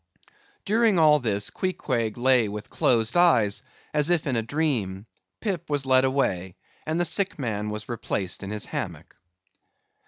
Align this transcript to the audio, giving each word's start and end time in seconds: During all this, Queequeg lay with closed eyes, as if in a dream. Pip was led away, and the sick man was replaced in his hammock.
During 0.65 0.97
all 0.97 1.19
this, 1.19 1.51
Queequeg 1.51 2.17
lay 2.17 2.49
with 2.49 2.71
closed 2.71 3.15
eyes, 3.15 3.61
as 3.93 4.09
if 4.09 4.25
in 4.25 4.35
a 4.35 4.41
dream. 4.41 5.05
Pip 5.41 5.69
was 5.69 5.85
led 5.85 6.05
away, 6.05 6.55
and 6.87 6.99
the 6.99 7.05
sick 7.05 7.37
man 7.37 7.69
was 7.69 7.87
replaced 7.87 8.41
in 8.41 8.49
his 8.49 8.65
hammock. 8.65 9.15